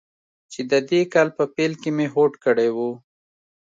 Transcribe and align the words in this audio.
چې 0.51 0.61
د 0.71 0.73
دې 0.89 1.01
کال 1.13 1.27
په 1.37 1.43
پیل 1.55 1.73
کې 1.81 1.89
مې 1.97 2.07
هوډ 2.13 2.33
کړی 2.45 2.69
و. 2.75 2.77